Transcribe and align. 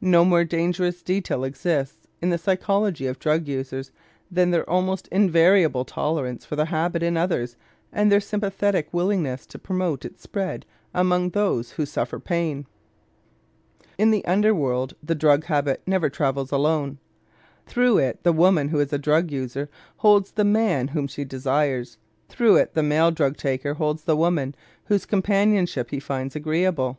No 0.00 0.24
more 0.24 0.44
dangerous 0.46 1.02
detail 1.02 1.44
exists 1.44 2.08
in 2.22 2.30
the 2.30 2.38
psychology 2.38 3.06
of 3.06 3.18
drug 3.18 3.46
users 3.46 3.92
than 4.30 4.50
their 4.50 4.64
almost 4.64 5.08
invariable 5.08 5.84
tolerance 5.84 6.46
for 6.46 6.56
the 6.56 6.64
habit 6.64 7.02
in 7.02 7.18
others 7.18 7.54
and 7.92 8.10
their 8.10 8.18
sympathetic 8.18 8.88
willingness 8.94 9.44
to 9.44 9.58
promote 9.58 10.06
its 10.06 10.22
spread 10.22 10.64
among 10.94 11.28
those 11.28 11.72
who 11.72 11.84
suffer 11.84 12.18
pain. 12.18 12.64
In 13.98 14.10
the 14.10 14.24
under 14.24 14.54
world 14.54 14.94
the 15.02 15.14
drug 15.14 15.44
habit 15.44 15.82
never 15.86 16.08
travels 16.08 16.50
alone. 16.50 16.96
Through 17.66 17.98
it 17.98 18.22
the 18.22 18.32
woman 18.32 18.70
who 18.70 18.80
is 18.80 18.90
a 18.90 18.98
drug 18.98 19.30
user 19.30 19.68
holds 19.98 20.30
the 20.32 20.44
man 20.44 20.88
whom 20.88 21.06
she 21.06 21.24
desires; 21.26 21.98
through 22.30 22.56
it 22.56 22.72
the 22.72 22.82
male 22.82 23.10
drug 23.10 23.36
taker 23.36 23.74
holds 23.74 24.04
the 24.04 24.16
woman 24.16 24.54
whose 24.86 25.04
companionship 25.04 25.90
he 25.90 26.00
finds 26.00 26.34
agreeable. 26.34 26.96